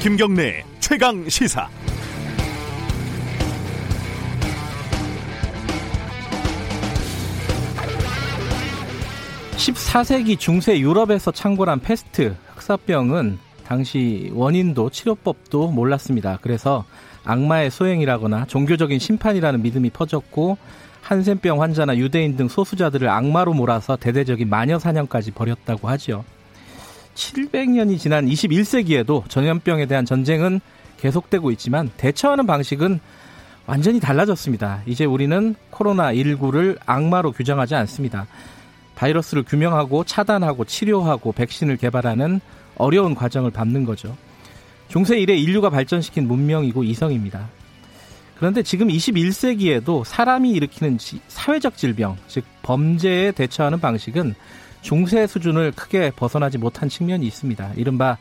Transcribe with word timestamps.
김경래 0.00 0.62
최강 0.78 1.28
시사. 1.28 1.68
(14세기) 9.56 10.38
중세 10.38 10.78
유럽에서 10.78 11.32
창궐한 11.32 11.80
패스트 11.80 12.36
흑사병은 12.54 13.38
당시 13.66 14.30
원인도 14.34 14.88
치료법도 14.90 15.72
몰랐습니다. 15.72 16.38
그래서 16.42 16.84
악마의 17.24 17.72
소행이라거나 17.72 18.46
종교적인 18.46 19.00
심판이라는 19.00 19.62
믿음이 19.62 19.90
퍼졌고 19.90 20.58
한센병 21.02 21.60
환자나 21.60 21.96
유대인 21.96 22.36
등 22.36 22.46
소수자들을 22.46 23.08
악마로 23.08 23.52
몰아서 23.52 23.96
대대적인 23.96 24.48
마녀 24.48 24.78
사냥까지 24.78 25.32
벌였다고 25.32 25.88
하지요. 25.88 26.24
700년이 27.18 27.98
지난 27.98 28.26
21세기에도 28.26 29.28
전염병에 29.28 29.86
대한 29.86 30.04
전쟁은 30.04 30.60
계속되고 30.98 31.50
있지만 31.52 31.90
대처하는 31.96 32.46
방식은 32.46 33.00
완전히 33.66 34.00
달라졌습니다. 34.00 34.82
이제 34.86 35.04
우리는 35.04 35.54
코로나19를 35.72 36.78
악마로 36.86 37.32
규정하지 37.32 37.74
않습니다. 37.74 38.26
바이러스를 38.94 39.42
규명하고 39.42 40.04
차단하고 40.04 40.64
치료하고 40.64 41.32
백신을 41.32 41.76
개발하는 41.76 42.40
어려운 42.76 43.14
과정을 43.14 43.50
밟는 43.50 43.84
거죠. 43.84 44.16
중세 44.88 45.18
이래 45.18 45.36
인류가 45.36 45.70
발전시킨 45.70 46.26
문명이고 46.26 46.84
이성입니다. 46.84 47.48
그런데 48.36 48.62
지금 48.62 48.88
21세기에도 48.88 50.04
사람이 50.04 50.52
일으키는 50.52 50.98
사회적 51.26 51.76
질병, 51.76 52.16
즉 52.28 52.44
범죄에 52.62 53.32
대처하는 53.32 53.80
방식은 53.80 54.34
중세 54.80 55.26
수준을 55.26 55.72
크게 55.72 56.12
벗어나지 56.14 56.58
못한 56.58 56.88
측면이 56.88 57.26
있습니다. 57.26 57.72
이른바 57.76 58.16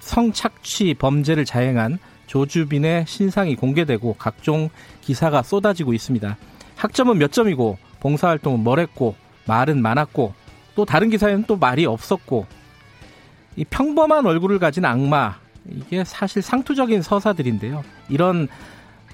성착취 0.00 0.94
범죄를 0.94 1.44
자행한 1.44 1.98
조주빈의 2.26 3.04
신상이 3.06 3.56
공개되고 3.56 4.14
각종 4.18 4.70
기사가 5.00 5.42
쏟아지고 5.42 5.92
있습니다. 5.92 6.36
학점은 6.76 7.18
몇 7.18 7.32
점이고 7.32 7.78
봉사활동은 8.00 8.60
뭐랬고 8.60 9.14
말은 9.46 9.82
많았고 9.82 10.34
또 10.74 10.84
다른 10.84 11.10
기사에는 11.10 11.44
또 11.46 11.56
말이 11.56 11.84
없었고 11.84 12.46
이 13.56 13.64
평범한 13.64 14.24
얼굴을 14.24 14.58
가진 14.58 14.84
악마 14.84 15.36
이게 15.70 16.02
사실 16.04 16.42
상투적인 16.42 17.02
서사들인데요. 17.02 17.84
이런 18.08 18.48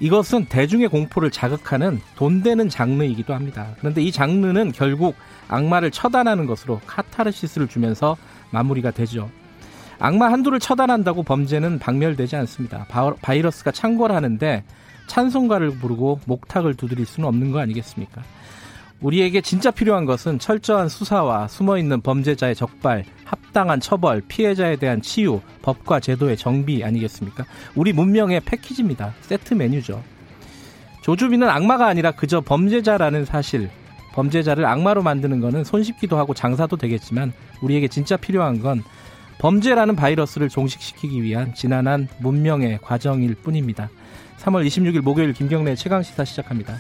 이것은 0.01 0.47
대중의 0.47 0.89
공포를 0.89 1.31
자극하는 1.31 2.01
돈 2.15 2.43
되는 2.43 2.69
장르이기도 2.69 3.35
합니다. 3.35 3.75
그런데 3.79 4.03
이 4.03 4.13
장르는 4.13 4.73
결국 4.73 5.17
악마를 5.49 5.91
처단하는 5.91 6.47
것으로 6.47 6.81
카타르시스를 6.87 7.69
주면서 7.69 8.17
마무리가 8.51 8.91
되죠. 8.93 9.29
악마 9.99 10.31
한두를 10.31 10.61
처단한다고 10.61 11.25
범죄는 11.25 11.81
박멸되지 11.81 12.37
않습니다. 12.37 12.87
바이러스가 13.21 13.73
창궐하는데 13.73 14.63
찬송가를 15.09 15.79
부르고 15.79 16.21
목탁을 16.27 16.75
두드릴 16.75 17.05
수는 17.05 17.29
없는 17.29 17.51
거 17.51 17.59
아니겠습니까? 17.59 18.23
우리에게 19.01 19.41
진짜 19.41 19.71
필요한 19.71 20.05
것은 20.05 20.39
철저한 20.39 20.89
수사와 20.89 21.49
숨어있는 21.49 22.01
범죄자의 22.01 22.55
적발, 22.55 23.05
합당한 23.25 23.81
처벌, 23.81 24.23
피해자에 24.27 24.77
대한 24.77 25.01
치유, 25.01 25.41
법과 25.63 26.01
제도의 26.01 26.37
정비 26.37 26.83
아니겠습니까? 26.83 27.45
우리 27.75 27.93
문명의 27.93 28.41
패키지입니다. 28.41 29.15
세트 29.21 29.55
메뉴죠. 29.55 30.03
조주빈은 31.03 31.49
악마가 31.49 31.87
아니라 31.87 32.11
그저 32.11 32.41
범죄자라는 32.41 33.25
사실, 33.25 33.71
범죄자를 34.13 34.67
악마로 34.67 35.03
만드는 35.03 35.41
것은 35.41 35.63
손쉽기도 35.63 36.19
하고 36.19 36.35
장사도 36.35 36.77
되겠지만 36.77 37.33
우리에게 37.61 37.87
진짜 37.87 38.17
필요한 38.17 38.61
건 38.61 38.83
범죄라는 39.39 39.95
바이러스를 39.95 40.49
종식시키기 40.49 41.23
위한 41.23 41.55
지난한 41.55 42.08
문명의 42.19 42.81
과정일 42.83 43.37
뿐입니다. 43.37 43.89
3월 44.41 44.67
26일 44.67 45.03
목요일 45.03 45.33
김경래 45.33 45.77
최강 45.77 46.03
시사 46.03 46.25
시작합니다. 46.25 46.75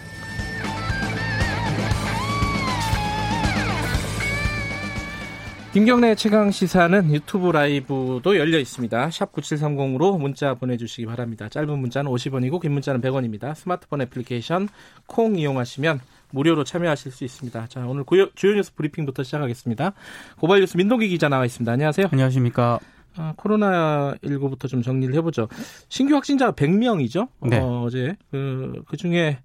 김경래 5.72 6.14
최강 6.14 6.50
시사는 6.50 7.12
유튜브 7.12 7.50
라이브도 7.50 8.38
열려 8.38 8.58
있습니다. 8.58 9.10
샵 9.10 9.32
9730으로 9.32 10.18
문자 10.18 10.54
보내주시기 10.54 11.04
바랍니다. 11.04 11.50
짧은 11.50 11.78
문자는 11.78 12.10
50원이고 12.10 12.58
긴 12.62 12.72
문자는 12.72 13.02
100원입니다. 13.02 13.54
스마트폰 13.54 14.00
애플리케이션 14.00 14.68
콩 15.06 15.38
이용하시면 15.38 16.00
무료로 16.30 16.64
참여하실 16.64 17.12
수 17.12 17.22
있습니다. 17.24 17.66
자 17.66 17.86
오늘 17.86 18.04
주요 18.34 18.54
뉴스 18.54 18.74
브리핑부터 18.74 19.22
시작하겠습니다. 19.22 19.92
고발 20.40 20.60
뉴스 20.60 20.78
민동기 20.78 21.06
기자 21.08 21.28
나와 21.28 21.44
있습니다. 21.44 21.70
안녕하세요. 21.70 22.08
안녕하십니까. 22.12 22.78
아, 23.16 23.34
코로나19부터 23.36 24.68
좀 24.68 24.80
정리를 24.80 25.14
해보죠. 25.16 25.48
신규 25.90 26.14
확진자가 26.14 26.52
100명이죠. 26.52 27.28
네. 27.42 27.58
어, 27.58 27.82
어제 27.82 28.16
그, 28.30 28.82
그 28.86 28.96
중에 28.96 29.40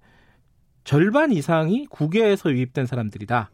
절반 0.84 1.32
이상이 1.32 1.86
국외에서 1.90 2.50
유입된 2.50 2.86
사람들이다. 2.86 3.50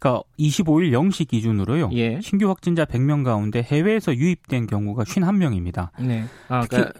그러니까 0.00 0.22
25일 0.38 0.90
0시 0.92 1.28
기준으로요. 1.28 1.90
예. 1.92 2.20
신규 2.22 2.48
확진자 2.48 2.84
100명 2.86 3.22
가운데 3.22 3.62
해외에서 3.62 4.16
유입된 4.16 4.66
경우가 4.66 5.04
51명입니다. 5.04 5.90
네. 6.00 6.24
아, 6.48 6.66
그러니까 6.66 6.92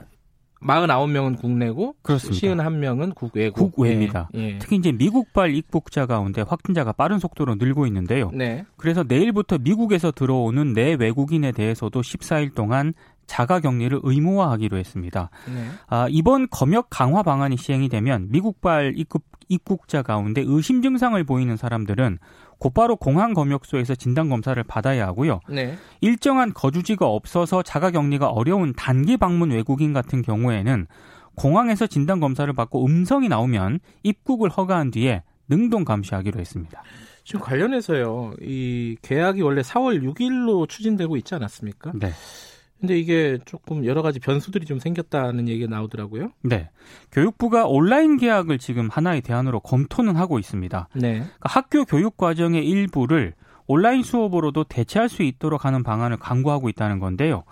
49명은 0.62 1.38
국내고 1.40 1.94
그렇습니다. 2.02 2.46
51명은 2.46 3.14
국외고. 3.14 3.70
국외입니다. 3.70 4.28
예. 4.34 4.40
예. 4.40 4.58
특히 4.58 4.76
이제 4.76 4.92
미국발 4.92 5.54
입국자 5.54 6.04
가운데 6.04 6.42
확진자가 6.42 6.92
빠른 6.92 7.18
속도로 7.18 7.54
늘고 7.54 7.86
있는데요. 7.86 8.30
네. 8.34 8.66
그래서 8.76 9.02
내일부터 9.02 9.56
미국에서 9.56 10.12
들어오는 10.12 10.74
내 10.74 10.92
외국인에 10.92 11.52
대해서도 11.52 12.02
14일 12.02 12.54
동안 12.54 12.92
자가 13.26 13.60
격리를 13.60 13.98
의무화하기로 14.02 14.76
했습니다. 14.76 15.30
네. 15.46 15.64
아, 15.86 16.08
이번 16.10 16.48
검역 16.50 16.88
강화 16.90 17.22
방안이 17.22 17.56
시행이 17.56 17.88
되면 17.88 18.26
미국발 18.30 18.94
입국, 18.96 19.24
입국자 19.50 20.02
가운데 20.02 20.42
의심 20.46 20.80
증상을 20.80 21.22
보이는 21.24 21.54
사람들은 21.56 22.18
곧바로 22.58 22.96
공항 22.96 23.34
검역소에서 23.34 23.96
진단 23.96 24.30
검사를 24.30 24.62
받아야 24.62 25.06
하고요. 25.06 25.40
네. 25.50 25.76
일정한 26.00 26.54
거주지가 26.54 27.06
없어서 27.06 27.62
자가 27.62 27.90
격리가 27.90 28.28
어려운 28.28 28.72
단기 28.72 29.18
방문 29.18 29.50
외국인 29.50 29.92
같은 29.92 30.22
경우에는 30.22 30.86
공항에서 31.34 31.86
진단 31.86 32.20
검사를 32.20 32.50
받고 32.52 32.86
음성이 32.86 33.28
나오면 33.28 33.80
입국을 34.02 34.48
허가한 34.50 34.90
뒤에 34.90 35.22
능동 35.48 35.84
감시하기로 35.84 36.38
했습니다. 36.38 36.82
지금 37.24 37.40
관련해서요. 37.40 38.34
이 38.40 38.96
계약이 39.02 39.42
원래 39.42 39.62
4월 39.62 40.02
6일로 40.02 40.68
추진되고 40.68 41.16
있지 41.16 41.34
않았습니까? 41.34 41.92
네. 41.94 42.12
근데 42.80 42.98
이게 42.98 43.38
조금 43.44 43.84
여러 43.84 44.00
가지 44.00 44.18
변수들이 44.18 44.64
좀 44.64 44.78
생겼다는 44.78 45.48
얘기가 45.48 45.68
나오더라고요. 45.68 46.32
네. 46.42 46.70
교육부가 47.12 47.66
온라인 47.66 48.16
계약을 48.16 48.58
지금 48.58 48.88
하나의 48.90 49.20
대안으로 49.20 49.60
검토는 49.60 50.16
하고 50.16 50.38
있습니다. 50.38 50.88
네. 50.94 51.12
그러니까 51.12 51.36
학교 51.42 51.84
교육 51.84 52.16
과정의 52.16 52.66
일부를 52.66 53.34
온라인 53.66 54.02
수업으로도 54.02 54.64
대체할 54.64 55.08
수 55.08 55.22
있도록 55.22 55.64
하는 55.64 55.82
방안을 55.82 56.16
강구하고 56.16 56.68
있다는 56.70 56.98
건데요. 56.98 57.44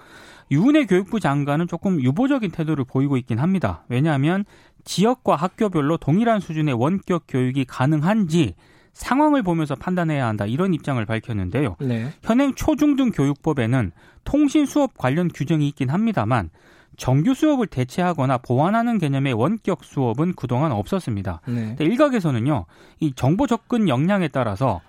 유은혜 0.50 0.86
교육부 0.86 1.20
장관은 1.20 1.68
조금 1.68 2.00
유보적인 2.00 2.50
태도를 2.50 2.84
보이고 2.84 3.18
있긴 3.18 3.38
합니다. 3.38 3.84
왜냐하면 3.88 4.46
지역과 4.84 5.36
학교별로 5.36 5.98
동일한 5.98 6.40
수준의 6.40 6.74
원격 6.74 7.24
교육이 7.28 7.66
가능한지 7.66 8.54
상황을 8.92 9.42
보면서 9.42 9.74
판단해야 9.74 10.26
한다 10.26 10.46
이런 10.46 10.74
입장을 10.74 11.04
밝혔는데요. 11.04 11.76
네. 11.80 12.12
현행 12.22 12.54
초중등 12.54 13.10
교육법에는 13.12 13.92
통신 14.24 14.66
수업 14.66 14.96
관련 14.96 15.28
규정이 15.28 15.66
있긴 15.68 15.90
합니다만 15.90 16.50
정규 16.96 17.32
수업을 17.32 17.68
대체하거나 17.68 18.38
보완하는 18.38 18.98
개념의 18.98 19.32
원격 19.32 19.84
수업은 19.84 20.34
그동안 20.34 20.72
없었습니다. 20.72 21.40
네. 21.46 21.76
일각에서는요, 21.78 22.66
이 23.00 23.12
정보 23.14 23.46
접근 23.46 23.88
역량에 23.88 24.28
따라서 24.28 24.80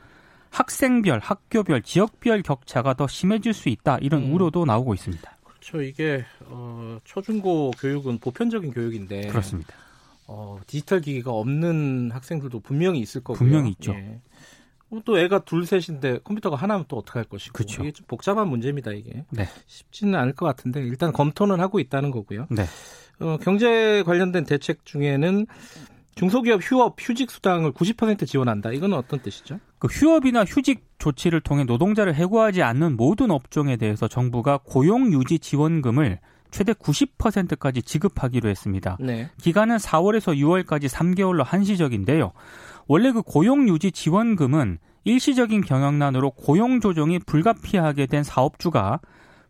학생별, 0.50 1.20
학교별, 1.20 1.84
지역별 1.84 2.42
격차가 2.42 2.96
더 2.96 3.08
심해질 3.08 3.54
수 3.54 3.70
있다 3.70 4.00
이런 4.02 4.24
음. 4.24 4.34
우려도 4.34 4.66
나오고 4.66 4.96
있습니다. 4.96 5.38
그렇죠. 5.44 5.82
이게 5.84 6.26
어, 6.46 6.98
초중고 7.04 7.72
교육은 7.80 8.18
보편적인 8.18 8.72
교육인데 8.72 9.28
그렇습니다. 9.28 9.76
어, 10.32 10.60
디지털 10.68 11.02
기기가 11.02 11.32
없는 11.32 12.12
학생들도 12.12 12.60
분명히 12.60 13.00
있을 13.00 13.24
거고요. 13.24 13.40
분명히 13.40 13.72
있죠. 13.72 13.94
예. 13.94 14.22
어, 14.92 15.00
또 15.04 15.18
애가 15.18 15.40
둘 15.40 15.66
셋인데 15.66 16.20
컴퓨터가 16.24 16.56
하나면 16.56 16.86
또 16.88 16.98
어떡할 16.98 17.24
것이고 17.24 17.54
그쵸. 17.54 17.82
이게 17.82 17.92
좀 17.92 18.06
복잡한 18.06 18.48
문제입니다 18.48 18.92
이게 18.92 19.26
네. 19.32 19.48
쉽지는 19.66 20.14
않을 20.14 20.34
것 20.34 20.46
같은데 20.46 20.82
일단 20.82 21.12
검토는 21.14 21.60
하고 21.60 21.80
있다는 21.80 22.12
거고요. 22.12 22.46
네. 22.52 22.66
어, 23.20 23.38
경제 23.42 24.04
관련된 24.04 24.46
대책 24.46 24.86
중에는 24.86 25.48
중소기업 26.14 26.62
휴업 26.62 26.98
휴직 27.00 27.32
수당을 27.32 27.72
90% 27.72 28.28
지원한다. 28.28 28.72
이건 28.72 28.94
어떤 28.94 29.22
뜻이죠? 29.22 29.60
그 29.80 29.88
휴업이나 29.88 30.44
휴직 30.44 30.86
조치를 31.00 31.42
통해 31.42 31.64
노동자를 31.64 32.14
해고하지 32.14 32.62
않는 32.62 32.98
모든 32.98 33.32
업종에 33.32 33.78
대해서 33.78 34.08
정부가 34.08 34.60
고용 34.64 35.12
유지 35.12 35.40
지원금을 35.40 36.20
최대 36.52 36.74
90%까지 36.74 37.82
지급하기로 37.82 38.50
했습니다. 38.50 38.98
네. 39.00 39.30
기간은 39.42 39.78
4월에서 39.78 40.36
6월까지 40.38 40.90
3개월로 40.90 41.44
한시적인데요. 41.44 42.32
원래 42.88 43.12
그 43.12 43.22
고용 43.22 43.70
유지 43.70 43.92
지원금은 43.92 44.80
일시적인 45.04 45.62
경영난으로 45.62 46.32
고용 46.32 46.82
조정이 46.82 47.20
불가피하게 47.20 48.08
된 48.08 48.24
사업주가 48.24 49.00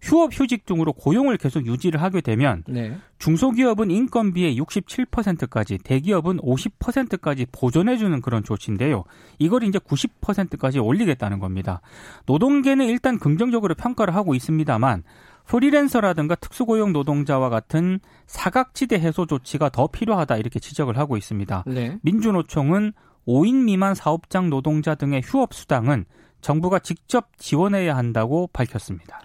휴업 0.02 0.32
휴직 0.34 0.66
등으로 0.66 0.94
고용을 0.94 1.38
계속 1.38 1.66
유지를 1.66 2.02
하게 2.02 2.22
되면 2.22 2.64
네. 2.68 2.98
중소기업은 3.18 3.92
인건비의 3.92 4.58
67%까지 4.60 5.78
대기업은 5.78 6.38
50%까지 6.38 7.46
보존해 7.52 7.98
주는 7.98 8.22
그런 8.22 8.44
조치인데요. 8.44 9.04
이걸 9.40 9.64
이제 9.64 9.78
90%까지 9.78 10.80
올리겠다는 10.80 11.40
겁니다. 11.40 11.82
노동계는 12.26 12.86
일단 12.86 13.20
긍정적으로 13.20 13.76
평가를 13.76 14.16
하고 14.16 14.36
있습니다만 14.36 15.04
프리랜서라든가 15.46 16.36
특수고용 16.36 16.94
노동자와 16.94 17.50
같은 17.50 18.00
사각지대 18.28 19.00
해소 19.00 19.26
조치가 19.26 19.70
더 19.70 19.88
필요하다 19.88 20.38
이렇게 20.38 20.60
지적을 20.60 20.98
하고 20.98 21.18
있습니다. 21.18 21.64
네. 21.68 21.98
민주노총은 22.04 22.94
5인 23.28 23.64
미만 23.64 23.96
사업장 23.96 24.50
노동자 24.50 24.96
등의 24.96 25.22
휴업 25.26 25.54
수당은 25.54 26.06
정부가 26.42 26.80
직접 26.80 27.38
지원해야 27.38 27.98
한다고 27.98 28.48
밝혔습니다. 28.54 29.20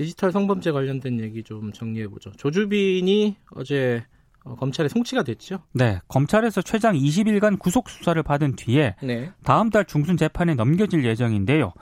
디지털 0.00 0.32
성범죄 0.32 0.72
관련된 0.72 1.20
얘기 1.20 1.42
좀 1.42 1.74
정리해 1.74 2.08
보죠. 2.08 2.32
조주빈이 2.38 3.36
어제 3.54 4.02
어, 4.44 4.54
검찰에 4.56 4.88
송치가 4.88 5.22
됐죠. 5.24 5.58
네, 5.74 6.00
검찰에서 6.08 6.62
최장 6.62 6.94
20일간 6.94 7.58
구속 7.58 7.90
수사를 7.90 8.22
받은 8.22 8.56
뒤에 8.56 8.96
네. 9.02 9.30
다음 9.44 9.68
달 9.68 9.84
중순 9.84 10.16
재판에 10.16 10.54
넘겨질 10.54 11.04
예정인데요. 11.04 11.74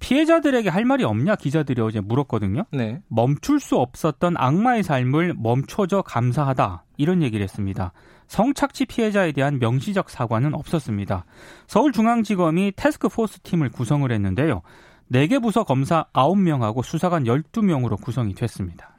피해자들에게 0.00 0.70
할 0.70 0.84
말이 0.84 1.04
없냐 1.04 1.36
기자들이 1.36 1.80
어제 1.80 2.00
물었거든요. 2.00 2.64
네. 2.72 3.00
멈출 3.06 3.60
수 3.60 3.76
없었던 3.76 4.34
악마의 4.36 4.82
삶을 4.82 5.34
멈춰줘 5.38 6.02
감사하다 6.02 6.82
이런 6.96 7.22
얘기를 7.22 7.44
했습니다. 7.44 7.92
성착취 8.26 8.86
피해자에 8.86 9.30
대한 9.30 9.60
명시적 9.60 10.10
사과는 10.10 10.52
없었습니다. 10.54 11.26
서울중앙지검이 11.68 12.72
테스크포스 12.74 13.40
팀을 13.42 13.68
구성을 13.68 14.10
했는데요. 14.10 14.62
4개 15.10 15.42
부서 15.42 15.64
검사 15.64 16.04
9명하고 16.12 16.82
수사관 16.84 17.24
12명으로 17.24 18.00
구성이 18.00 18.34
됐습니다. 18.34 18.96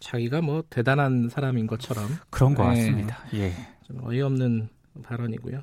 자기가 0.00 0.42
뭐 0.42 0.62
대단한 0.70 1.28
사람인 1.28 1.66
것처럼 1.66 2.04
그런 2.30 2.54
것 2.54 2.62
네. 2.68 2.76
같습니다. 2.76 3.18
예. 3.34 3.52
좀 3.84 4.00
어이없는 4.04 4.68
발언이고요. 5.02 5.60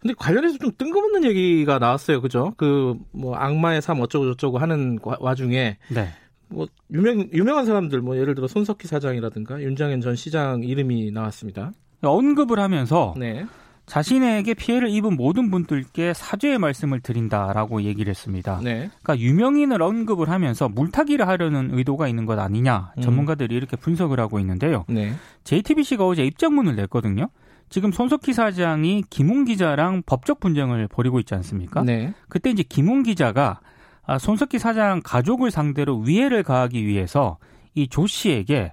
근데 0.00 0.14
관련해서 0.18 0.58
좀 0.58 0.72
뜬금없는 0.76 1.24
얘기가 1.24 1.78
나왔어요. 1.78 2.20
그죠? 2.20 2.52
그 2.56 2.94
뭐 3.12 3.36
악마의 3.36 3.80
삶 3.82 4.00
어쩌고 4.00 4.32
저쩌고 4.32 4.58
하는 4.58 4.98
와중에 5.20 5.78
네. 5.88 6.08
뭐 6.48 6.66
유명 6.92 7.28
유명한 7.32 7.64
사람들 7.64 8.00
뭐 8.00 8.16
예를 8.16 8.34
들어 8.34 8.48
손석희 8.48 8.86
사장이라든가 8.86 9.62
윤장현 9.62 10.00
전 10.00 10.16
시장 10.16 10.64
이름이 10.64 11.12
나왔습니다. 11.12 11.72
언급을 12.02 12.58
하면서 12.58 13.14
네. 13.16 13.46
자신에게 13.92 14.54
피해를 14.54 14.88
입은 14.88 15.16
모든 15.16 15.50
분들께 15.50 16.14
사죄의 16.14 16.56
말씀을 16.56 17.00
드린다라고 17.00 17.82
얘기를 17.82 18.08
했습니다. 18.08 18.58
네. 18.64 18.88
그러니까 19.02 19.18
유명인을 19.18 19.82
언급을 19.82 20.30
하면서 20.30 20.66
물타기를 20.70 21.28
하려는 21.28 21.76
의도가 21.76 22.08
있는 22.08 22.24
것 22.24 22.38
아니냐 22.38 22.94
음. 22.96 23.02
전문가들이 23.02 23.54
이렇게 23.54 23.76
분석을 23.76 24.18
하고 24.18 24.40
있는데요. 24.40 24.86
네. 24.88 25.12
JTBC가 25.44 26.06
어제 26.06 26.24
입장문을 26.24 26.74
냈거든요. 26.74 27.28
지금 27.68 27.92
손석희 27.92 28.32
사장이 28.32 29.04
김웅 29.10 29.44
기자랑 29.44 30.04
법적 30.06 30.40
분쟁을 30.40 30.88
벌이고 30.88 31.20
있지 31.20 31.34
않습니까? 31.34 31.82
네. 31.82 32.14
그때 32.30 32.48
이제 32.48 32.62
김웅 32.62 33.02
기자가 33.02 33.60
아, 34.06 34.18
손석희 34.18 34.58
사장 34.58 35.02
가족을 35.04 35.50
상대로 35.50 35.98
위해를 35.98 36.42
가하기 36.42 36.86
위해서 36.86 37.36
이 37.74 37.88
조 37.88 38.06
씨에게 38.06 38.72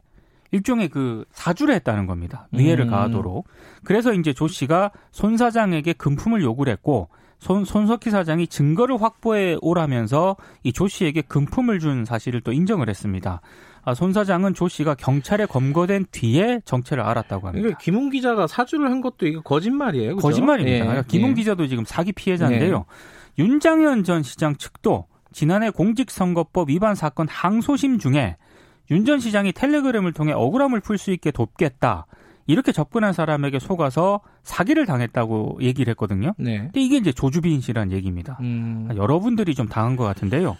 일종의 0.51 0.89
그 0.89 1.25
사주를 1.31 1.75
했다는 1.75 2.05
겁니다. 2.05 2.47
위해를 2.51 2.85
음. 2.85 2.89
가하도록. 2.91 3.47
그래서 3.83 4.13
이제 4.13 4.33
조 4.33 4.47
씨가 4.47 4.91
손 5.11 5.37
사장에게 5.37 5.93
금품을 5.93 6.41
요구를 6.41 6.73
했고 6.73 7.09
손, 7.39 7.63
손석희 7.63 8.09
사장이 8.09 8.47
증거를 8.47 9.01
확보해 9.01 9.57
오라면서 9.61 10.35
이 10.63 10.73
조 10.73 10.87
씨에게 10.87 11.21
금품을 11.21 11.79
준 11.79 12.03
사실을 12.05 12.41
또 12.41 12.51
인정을 12.51 12.89
했습니다. 12.89 13.41
아, 13.83 13.93
손 13.93 14.11
사장은 14.11 14.53
조 14.55 14.67
씨가 14.67 14.95
경찰에 14.95 15.45
검거된 15.45 16.07
뒤에 16.11 16.59
정체를 16.65 17.01
알았다고 17.01 17.47
합니다. 17.47 17.61
그러니까 17.61 17.79
김웅 17.79 18.09
기자가 18.09 18.45
사주를 18.45 18.91
한 18.91 18.99
것도 18.99 19.25
이거 19.25 19.41
거짓말이에요. 19.41 20.09
그렇죠? 20.17 20.27
거짓말입니다. 20.27 20.97
예. 20.97 21.03
김웅 21.07 21.29
예. 21.29 21.33
기자도 21.35 21.67
지금 21.67 21.85
사기 21.85 22.11
피해자인데요. 22.11 22.85
예. 23.39 23.43
윤장현 23.43 24.03
전 24.03 24.21
시장 24.21 24.57
측도 24.57 25.05
지난해 25.31 25.69
공직선거법 25.69 26.69
위반 26.69 26.95
사건 26.95 27.27
항소심 27.29 27.99
중에 27.99 28.35
윤 28.91 29.05
전 29.05 29.19
시장이 29.19 29.51
텔레그램을 29.53 30.13
통해 30.13 30.33
억울함을 30.33 30.79
풀 30.81 30.97
수 30.97 31.11
있게 31.11 31.31
돕겠다. 31.31 32.05
이렇게 32.47 32.71
접근한 32.71 33.13
사람에게 33.13 33.59
속아서 33.59 34.21
사기를 34.43 34.87
당했다고 34.87 35.59
얘기를 35.61 35.91
했거든요. 35.91 36.33
네. 36.39 36.59
근데 36.59 36.81
이게 36.81 36.97
이제 36.97 37.11
조주빈 37.11 37.61
씨라는 37.61 37.91
얘기입니다. 37.91 38.37
음. 38.41 38.89
여러분들이 38.95 39.53
좀 39.53 39.67
당한 39.67 39.95
것 39.95 40.03
같은데요. 40.05 40.57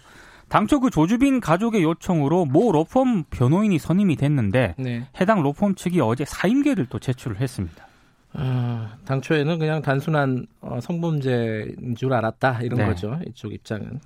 당초 0.48 0.78
그 0.80 0.90
조주빈 0.90 1.40
가족의 1.40 1.82
요청으로 1.82 2.44
모 2.44 2.70
로펌 2.72 3.24
변호인이 3.30 3.76
선임이 3.78 4.16
됐는데 4.16 4.74
네. 4.78 5.06
해당 5.20 5.42
로펌 5.42 5.74
측이 5.74 6.00
어제 6.00 6.24
사임계를 6.24 6.86
또 6.90 6.98
제출을 7.00 7.40
했습니다. 7.40 7.86
아, 8.34 8.94
당초에는 9.06 9.58
그냥 9.58 9.82
단순한 9.82 10.46
어, 10.60 10.78
성범죄인 10.80 11.96
줄 11.96 12.12
알았다 12.12 12.60
이런 12.62 12.78
네. 12.78 12.86
거죠. 12.86 13.18
이쪽 13.26 13.52
입장은. 13.52 13.98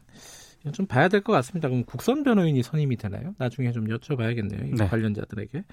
좀 0.73 0.87
봐야 0.87 1.09
될 1.09 1.21
것 1.23 1.33
같습니다. 1.35 1.69
그럼 1.69 1.85
국선 1.85 2.23
변호인이 2.23 2.63
선임이 2.63 2.97
되나요? 2.97 3.35
나중에 3.39 3.73
좀 3.73 3.87
여쭤봐야겠네요. 3.89 4.77
네. 4.77 4.87
관련자들에게. 4.89 5.65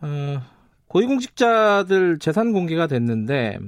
어, 0.00 0.42
고위공직자들 0.88 2.18
재산 2.18 2.52
공개가 2.52 2.86
됐는데 2.86 3.58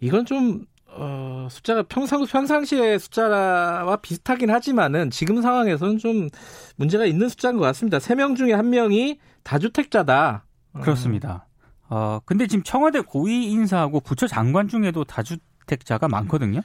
이건 0.00 0.24
좀 0.24 0.64
어, 0.94 1.48
숫자가 1.50 1.84
평상 1.84 2.24
평상시의 2.26 2.98
숫자와 2.98 3.96
비슷하긴 3.96 4.50
하지만은 4.50 5.10
지금 5.10 5.40
상황에서는 5.40 5.98
좀 5.98 6.28
문제가 6.76 7.06
있는 7.06 7.28
숫자인 7.28 7.56
것 7.56 7.62
같습니다. 7.62 7.98
세 7.98 8.14
명 8.14 8.34
중에 8.34 8.52
한 8.52 8.68
명이 8.70 9.18
다주택자다. 9.42 10.44
그렇습니다. 10.82 11.46
어, 11.88 12.20
근데 12.24 12.46
지금 12.46 12.62
청와대 12.62 13.00
고위 13.00 13.50
인사하고 13.50 14.00
부처 14.00 14.26
장관 14.26 14.68
중에도 14.68 15.04
다주택자가 15.04 16.08
많거든요. 16.08 16.60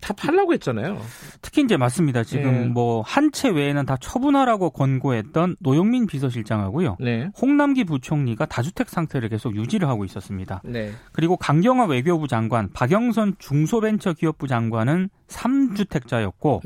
다 0.00 0.14
팔라고 0.14 0.52
했잖아요. 0.54 1.00
특히 1.40 1.62
이제 1.62 1.76
맞습니다. 1.76 2.24
지금 2.24 2.52
네. 2.52 2.66
뭐한 2.66 3.32
채 3.32 3.48
외에는 3.48 3.86
다 3.86 3.96
처분하라고 4.00 4.70
권고했던 4.70 5.56
노영민 5.60 6.06
비서실장하고요. 6.06 6.96
네. 7.00 7.30
홍남기 7.40 7.84
부총리가 7.84 8.46
다주택 8.46 8.88
상태를 8.88 9.28
계속 9.28 9.56
유지를 9.56 9.88
하고 9.88 10.04
있었습니다. 10.04 10.62
네. 10.64 10.92
그리고 11.12 11.36
강경화 11.36 11.86
외교부 11.86 12.28
장관, 12.28 12.70
박영선 12.72 13.36
중소벤처기업부 13.38 14.46
장관은 14.46 15.10
3주택자였고 15.28 16.60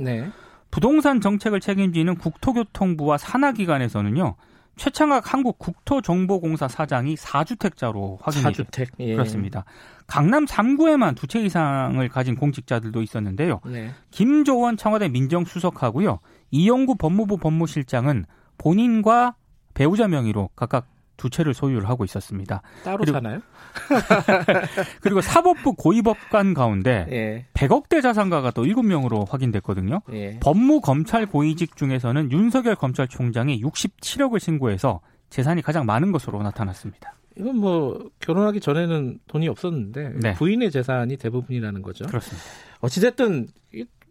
부동산 0.71 1.21
정책을 1.21 1.61
책임지는 1.61 2.17
국토교통부와 2.17 3.19
산하기관에서는요. 3.19 4.35
최창학 4.77 5.33
한국 5.33 5.59
국토정보공사 5.59 6.69
사장이 6.69 7.15
4주택자로 7.17 8.19
확인이 8.21 8.45
4주택. 8.45 8.89
예. 9.01 9.15
그렇습니다. 9.15 9.65
강남 10.07 10.45
3구에만 10.45 11.17
두 11.17 11.27
채 11.27 11.41
이상을 11.41 12.07
가진 12.11 12.37
공직자들도 12.37 13.03
있었는데요. 13.03 13.61
네. 13.67 13.91
김조원 14.11 14.77
청와대 14.77 15.09
민정수석하고요. 15.09 16.21
이영구 16.51 16.97
법무부 16.97 17.39
법무실장은 17.39 18.27
본인과 18.59 19.35
배우자 19.75 20.07
명의로 20.09 20.51
각각 20.55 20.87
두 21.17 21.31
채를 21.31 21.55
소유를 21.55 21.89
하고 21.89 22.05
있었습니다. 22.05 22.63
따로 22.85 22.99
그리고, 22.99 23.13
사나요? 23.13 23.41
그리고 25.01 25.21
사법부 25.21 25.75
고위법관 25.75 26.55
가운데 26.55 27.07
예. 27.11 27.47
100억대 27.55 28.03
자산가가 28.03 28.51
또 28.53 28.65
7명으로 28.65 29.29
확인됐거든요. 29.29 30.03
예. 30.13 30.39
법무 30.41 30.81
검찰 30.81 31.27
고위직 31.27 31.77
중에서는 31.77 32.31
윤석열 32.33 32.75
검찰총장이 32.75 33.63
67억을 33.63 34.41
신고해서 34.41 35.01
재산이 35.31 35.63
가장 35.63 35.87
많은 35.87 36.13
것으로 36.13 36.43
나타났습니다. 36.43 37.15
이건 37.39 37.57
뭐 37.59 38.11
결혼하기 38.21 38.61
전에는 38.61 39.19
돈이 39.27 39.49
없었는데 39.49 40.13
네. 40.23 40.35
부인의 40.35 40.71
재산이 40.71 41.17
대부분이라는 41.17 41.83
거죠. 41.83 42.07
그렇습니다. 42.07 42.43
어찌됐든 42.81 43.49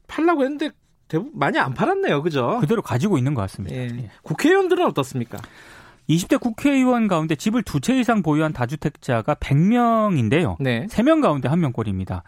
팔라고 0.07 0.43
했는데 0.43 0.71
대부분 1.07 1.31
많이 1.37 1.57
안 1.59 1.73
팔았네요. 1.73 2.21
그죠? 2.21 2.57
그대로 2.59 2.81
가지고 2.81 3.17
있는 3.17 3.33
것 3.33 3.41
같습니다. 3.41 3.75
예. 3.75 3.85
예. 3.85 4.09
국회의원들은 4.23 4.85
어떻습니까? 4.85 5.39
20대 6.09 6.39
국회의원 6.39 7.07
가운데 7.07 7.35
집을 7.35 7.63
두 7.63 7.79
채 7.79 7.97
이상 7.99 8.21
보유한 8.21 8.53
다주택자가 8.53 9.35
100명인데요. 9.35 10.55
네. 10.59 10.85
3명 10.87 11.21
가운데 11.21 11.49
1명꼴입니다. 11.49 12.21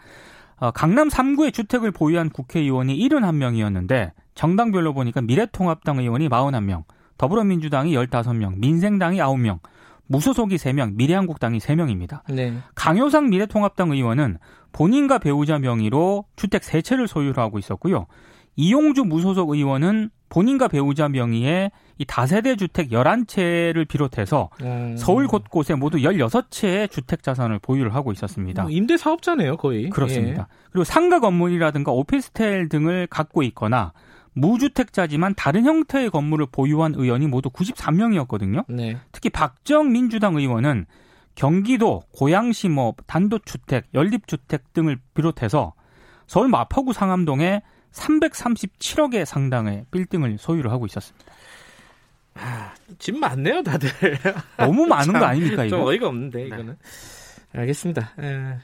어, 0.59 0.71
강남 0.71 1.07
3구의 1.07 1.53
주택을 1.53 1.91
보유한 1.91 2.29
국회의원이 2.29 2.97
71명이었는데 2.97 4.11
정당별로 4.35 4.93
보니까 4.93 5.21
미래통합당 5.21 5.99
의원이 5.99 6.29
41명, 6.29 6.83
더불어민주당이 7.17 7.93
15명, 7.95 8.57
민생당이 8.57 9.17
9명, 9.19 9.59
무소속이 10.07 10.55
3명, 10.55 10.95
미래한국당이 10.95 11.59
3명입니다. 11.59 12.21
네. 12.29 12.53
강효상 12.75 13.29
미래통합당 13.29 13.91
의원은 13.91 14.37
본인과 14.71 15.19
배우자 15.19 15.59
명의로 15.59 16.25
주택 16.35 16.61
3채를 16.61 17.07
소유를 17.07 17.41
하고 17.41 17.59
있었고요. 17.59 18.05
이용주 18.55 19.03
무소속 19.03 19.51
의원은 19.51 20.09
본인과 20.29 20.67
배우자 20.67 21.07
명의의 21.09 21.71
이 21.97 22.05
다세대 22.05 22.55
주택 22.55 22.89
11채를 22.89 23.87
비롯해서 23.87 24.49
음. 24.61 24.95
서울 24.97 25.27
곳곳에 25.27 25.75
모두 25.75 25.97
16채의 25.97 26.91
주택 26.91 27.23
자산을 27.23 27.59
보유를 27.59 27.95
하고 27.95 28.11
있었습니다. 28.11 28.63
뭐 28.63 28.71
임대 28.71 28.97
사업자네요, 28.97 29.57
거의. 29.57 29.89
그렇습니다. 29.89 30.47
예. 30.49 30.67
그리고 30.71 30.83
상가 30.83 31.19
건물이라든가 31.19 31.91
오피스텔 31.91 32.69
등을 32.69 33.07
갖고 33.07 33.41
있거나 33.43 33.93
무주택자지만 34.33 35.33
다른 35.35 35.65
형태의 35.65 36.11
건물을 36.11 36.47
보유한 36.51 36.93
의원이 36.95 37.27
모두 37.27 37.49
93명이었거든요. 37.49 38.65
네. 38.67 38.97
특히 39.11 39.29
박정 39.29 39.91
민주당 39.91 40.35
의원은 40.35 40.85
경기도, 41.33 42.03
고양시 42.13 42.69
뭐 42.69 42.93
단독주택, 43.05 43.85
연립주택 43.93 44.73
등을 44.73 44.97
비롯해서 45.13 45.73
서울 46.27 46.49
마포구 46.49 46.93
상암동에 46.93 47.61
337억의 47.97 49.25
상당의 49.25 49.85
빌딩을 49.91 50.37
소유를 50.39 50.71
하고 50.71 50.85
있었습니다. 50.85 51.25
아, 52.35 52.73
집 52.99 53.17
많네요, 53.17 53.63
다들. 53.63 53.89
너무 54.57 54.85
많은 54.85 55.05
참, 55.05 55.19
거 55.19 55.25
아닙니까, 55.25 55.65
이거? 55.65 55.77
좀 55.77 55.87
어이가 55.87 56.07
없는데, 56.07 56.47
이거는. 56.47 56.67
네. 56.67 57.59
알겠습니다. 57.59 58.13
에... 58.19 58.57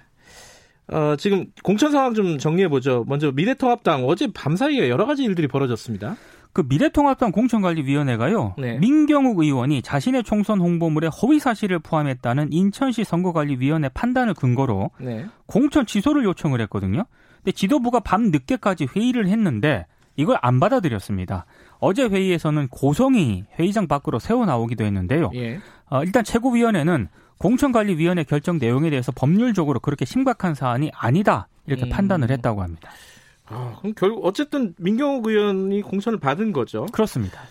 어, 0.88 1.16
지금 1.18 1.46
공천 1.64 1.92
상황 1.92 2.14
좀 2.14 2.38
정리해보죠. 2.38 3.06
먼저 3.08 3.32
미래통합당 3.32 4.06
어제 4.06 4.28
밤사이에 4.32 4.90
여러 4.90 5.06
가지 5.06 5.24
일들이 5.24 5.48
벌어졌습니다. 5.48 6.18
그 6.52 6.64
미래통합당 6.68 7.32
공천관리위원회가요. 7.32 8.56
네. 8.60 8.78
민경욱 8.78 9.40
의원이 9.40 9.82
자신의 9.82 10.24
총선 10.24 10.60
홍보물에 10.60 11.08
허위 11.08 11.40
사실을 11.40 11.80
포함했다는 11.80 12.52
인천시 12.52 13.04
선거관리위원회 13.06 13.90
판단을 13.90 14.36
근거로 14.36 14.92
네. 15.00 15.26
공천 15.48 15.88
취소를 15.88 16.24
요청을 16.26 16.62
했거든요. 16.62 17.06
근데 17.44 17.52
지도부가 17.52 18.00
밤 18.00 18.32
늦게까지 18.32 18.88
회의를 18.96 19.28
했는데 19.28 19.86
이걸 20.16 20.38
안 20.42 20.60
받아들였습니다. 20.60 21.46
어제 21.80 22.06
회의에서는 22.06 22.68
고성이 22.70 23.44
회의장 23.60 23.88
밖으로 23.88 24.20
새어 24.20 24.46
나오기도 24.46 24.86
했는데요. 24.86 25.32
예. 25.36 25.60
어, 25.90 26.04
일단 26.04 26.24
최고위원회는 26.24 27.10
공천관리위원회 27.40 28.24
결정 28.24 28.58
내용에 28.58 28.90
대해서 28.90 29.12
법률적으로 29.12 29.80
그렇게 29.80 30.06
심각한 30.06 30.56
사안이 30.56 30.92
아니다 30.96 31.48
이렇게 31.66 31.86
음. 31.86 31.90
판단을 31.90 32.32
했다고 32.32 32.62
합니다. 32.62 32.90
아, 33.46 33.76
그럼 33.80 33.94
결국 33.98 34.26
어쨌든 34.26 34.74
민경욱 34.78 35.28
의원이 35.28 35.82
공천을 35.82 36.20
받은 36.20 36.54
거죠. 36.54 36.86
그렇습니다. 36.94 37.42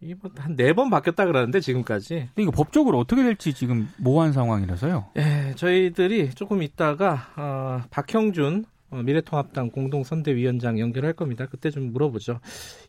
이번 0.00 0.32
한네 0.36 0.72
번 0.72 0.90
바뀌었다 0.90 1.24
그러는데 1.24 1.60
지금까지. 1.60 2.28
근데 2.34 2.42
이거 2.42 2.50
법적으로 2.50 2.98
어떻게 2.98 3.22
될지 3.22 3.54
지금 3.54 3.88
모호한 3.98 4.32
상황이라서요. 4.32 5.06
예, 5.16 5.54
저희들이 5.54 6.30
조금 6.30 6.62
있다가 6.62 7.28
어, 7.36 7.82
박형준 7.90 8.64
어, 8.66 8.75
미래통합당 9.02 9.70
공동선대위원장 9.70 10.78
연결할 10.78 11.12
겁니다. 11.12 11.46
그때 11.50 11.70
좀 11.70 11.92
물어보죠. 11.92 12.40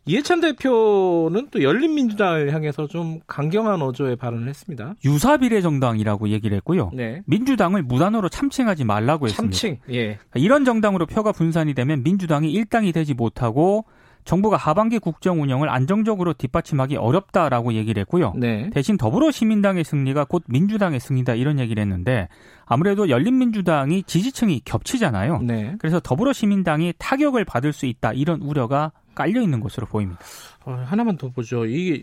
이해찬 0.06 0.40
대표는 0.40 1.48
또 1.50 1.62
열린민주당을 1.62 2.52
향해서 2.52 2.86
좀 2.86 3.20
강경한 3.26 3.82
어조의 3.82 4.16
발언을 4.16 4.48
했습니다. 4.48 4.94
유사비례정당이라고 5.04 6.28
얘기를 6.30 6.56
했고요. 6.56 6.90
네. 6.94 7.22
민주당을 7.26 7.82
무단으로 7.82 8.28
참칭하지 8.28 8.84
말라고 8.84 9.26
했습니다. 9.26 9.52
참칭. 9.52 9.78
예. 9.90 10.18
이런 10.34 10.64
정당으로 10.64 11.06
표가 11.06 11.32
분산이 11.32 11.74
되면 11.74 12.02
민주당이 12.02 12.50
일당이 12.50 12.92
되지 12.92 13.14
못하고 13.14 13.84
정부가 14.28 14.58
하반기 14.58 14.98
국정 14.98 15.40
운영을 15.40 15.70
안정적으로 15.70 16.34
뒷받침하기 16.34 16.96
어렵다라고 16.96 17.72
얘기를 17.72 17.98
했고요. 18.02 18.34
네. 18.36 18.68
대신 18.74 18.98
더불어 18.98 19.30
시민당의 19.30 19.84
승리가 19.84 20.26
곧 20.26 20.42
민주당의 20.48 21.00
승리다 21.00 21.34
이런 21.34 21.58
얘기를 21.58 21.80
했는데 21.80 22.28
아무래도 22.66 23.08
열린민주당이 23.08 24.02
지지층이 24.02 24.60
겹치잖아요. 24.66 25.40
네. 25.40 25.76
그래서 25.78 25.98
더불어 25.98 26.34
시민당이 26.34 26.92
타격을 26.98 27.46
받을 27.46 27.72
수 27.72 27.86
있다 27.86 28.12
이런 28.12 28.42
우려가 28.42 28.92
깔려 29.14 29.40
있는 29.40 29.60
것으로 29.60 29.86
보입니다. 29.86 30.20
어, 30.66 30.78
하나만 30.84 31.16
더 31.16 31.30
보죠. 31.30 31.64
이게 31.64 32.02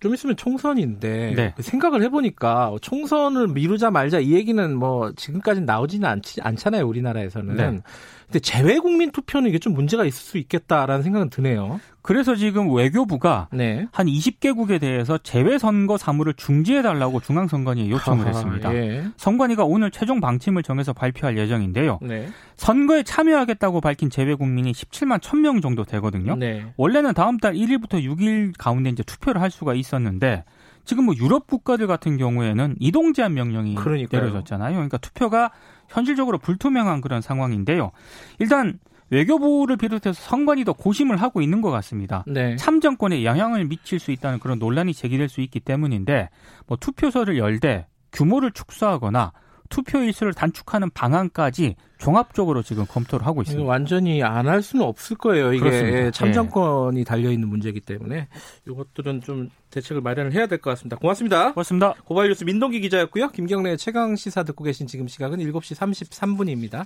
좀 0.00 0.12
있으면 0.14 0.36
총선인데 0.36 1.34
네. 1.34 1.54
그 1.56 1.62
생각을 1.62 2.02
해보니까 2.02 2.76
총선을 2.82 3.48
미루자 3.48 3.90
말자 3.90 4.20
이 4.20 4.32
얘기는 4.32 4.76
뭐 4.76 5.12
지금까지 5.16 5.62
나오지는 5.62 6.08
않지, 6.08 6.40
않잖아요 6.42 6.86
우리나라에서는. 6.86 7.56
네. 7.56 7.80
근데 8.26 8.40
재외 8.40 8.78
국민 8.78 9.12
투표는 9.12 9.48
이게 9.48 9.58
좀 9.58 9.72
문제가 9.72 10.04
있을 10.04 10.18
수 10.18 10.38
있겠다라는 10.38 11.02
생각은 11.02 11.30
드네요. 11.30 11.80
그래서 12.06 12.36
지금 12.36 12.72
외교부가 12.72 13.48
네. 13.50 13.88
한 13.90 14.06
20개국에 14.06 14.80
대해서 14.80 15.18
재외 15.18 15.58
선거 15.58 15.98
사무를 15.98 16.34
중지해 16.34 16.82
달라고 16.82 17.18
중앙선관위에 17.18 17.90
요청을 17.90 18.20
하하, 18.20 18.28
했습니다. 18.28 18.74
예. 18.74 19.04
선관위가 19.16 19.64
오늘 19.64 19.90
최종 19.90 20.20
방침을 20.20 20.62
정해서 20.62 20.92
발표할 20.92 21.36
예정인데요. 21.36 21.98
네. 22.02 22.28
선거에 22.56 23.02
참여하겠다고 23.02 23.80
밝힌 23.80 24.08
재외 24.08 24.36
국민이 24.36 24.70
17만 24.70 25.20
1000명 25.20 25.60
정도 25.60 25.82
되거든요. 25.82 26.36
네. 26.36 26.72
원래는 26.76 27.12
다음 27.12 27.38
달 27.38 27.54
1일부터 27.54 27.94
6일 27.94 28.52
가운데 28.56 28.88
이제 28.88 29.02
투표를 29.02 29.42
할 29.42 29.50
수가 29.50 29.74
있었는데 29.74 30.44
지금 30.84 31.06
뭐 31.06 31.14
유럽 31.16 31.48
국가들 31.48 31.88
같은 31.88 32.16
경우에는 32.16 32.76
이동 32.78 33.12
제한 33.14 33.34
명령이 33.34 33.74
그러니까요. 33.74 34.20
내려졌잖아요. 34.20 34.74
그러니까 34.74 34.98
투표가 34.98 35.50
현실적으로 35.88 36.38
불투명한 36.38 37.00
그런 37.00 37.20
상황인데요. 37.20 37.90
일단 38.38 38.78
외교부를 39.10 39.76
비롯해서 39.76 40.12
선관위 40.12 40.64
도 40.64 40.74
고심을 40.74 41.16
하고 41.16 41.40
있는 41.42 41.60
것 41.60 41.70
같습니다. 41.70 42.24
네. 42.26 42.56
참정권에 42.56 43.24
영향을 43.24 43.64
미칠 43.66 43.98
수 43.98 44.10
있다는 44.10 44.38
그런 44.38 44.58
논란이 44.58 44.94
제기될 44.94 45.28
수 45.28 45.40
있기 45.40 45.60
때문인데 45.60 46.28
뭐 46.66 46.76
투표소를 46.76 47.38
열되 47.38 47.86
규모를 48.12 48.50
축소하거나 48.52 49.32
투표 49.68 49.98
일수를 49.98 50.32
단축하는 50.32 50.90
방안까지 50.90 51.74
종합적으로 51.98 52.62
지금 52.62 52.84
검토를 52.86 53.26
하고 53.26 53.42
있습니다. 53.42 53.66
완전히 53.68 54.22
안 54.22 54.46
할 54.46 54.62
수는 54.62 54.84
없을 54.84 55.16
거예요. 55.16 55.52
이게 55.52 55.58
그렇습니다. 55.60 55.98
예, 55.98 56.10
참정권이 56.12 57.02
달려 57.04 57.32
있는 57.32 57.48
문제이기 57.48 57.80
때문에 57.80 58.28
이것들은 58.68 59.22
좀 59.22 59.50
대책을 59.70 60.02
마련을 60.02 60.32
해야 60.34 60.46
될 60.46 60.58
것 60.58 60.70
같습니다. 60.70 60.96
고맙습니다. 60.96 61.52
고맙습니다. 61.52 61.94
고발뉴스 62.04 62.44
민동기 62.44 62.80
기자였고요. 62.80 63.30
김경래의 63.30 63.76
최강 63.76 64.14
시사 64.14 64.44
듣고 64.44 64.62
계신 64.62 64.86
지금 64.86 65.08
시각은 65.08 65.38
7시 65.38 65.76
33분입니다. 65.76 66.84